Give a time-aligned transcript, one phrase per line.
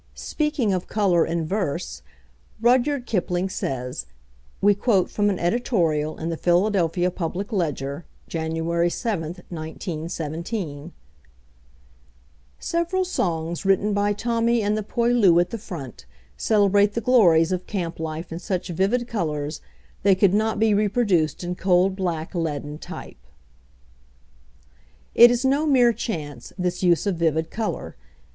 [0.15, 2.01] Speaking of colour in verse,
[2.59, 4.07] Rudyard Kipling says
[4.59, 8.49] (we quote from an editorial in the Philadelphia Public Ledger, Jan.
[8.89, 10.93] 7, 1917):
[12.57, 17.67] "Several songs written by Tommy and the Poilu at the front, celebrate the glories of
[17.67, 19.61] camp life in such vivid colors
[20.01, 23.23] they could not be reproduced in cold, black, leaden type."
[25.13, 27.95] It is no mere chance, this use of vivid colour.